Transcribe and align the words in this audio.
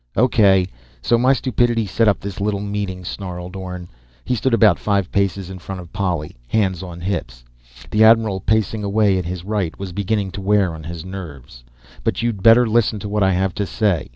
"O.K., 0.15 0.65
so 1.03 1.15
my 1.15 1.31
stupidity 1.31 1.85
set 1.85 2.07
up 2.07 2.19
this 2.19 2.41
little 2.41 2.59
meeting," 2.59 3.05
snarled 3.05 3.55
Orne. 3.55 3.87
He 4.25 4.33
stood 4.33 4.51
about 4.55 4.79
five 4.79 5.11
paces 5.11 5.51
in 5.51 5.59
front 5.59 5.79
of 5.79 5.93
Polly, 5.93 6.35
hands 6.47 6.81
on 6.81 7.01
hips. 7.01 7.43
The 7.91 8.03
admiral, 8.03 8.39
pacing 8.39 8.83
away 8.83 9.19
at 9.19 9.25
his 9.25 9.45
right, 9.45 9.77
was 9.77 9.91
beginning 9.93 10.31
to 10.31 10.41
wear 10.41 10.73
on 10.73 10.85
his 10.85 11.05
nerves. 11.05 11.63
"But 12.03 12.23
you'd 12.23 12.41
better 12.41 12.67
listen 12.67 12.97
to 13.01 13.09
what 13.09 13.21
I 13.21 13.33
have 13.33 13.53
to 13.53 13.67
say." 13.67 14.09